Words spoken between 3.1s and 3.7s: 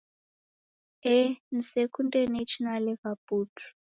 putu!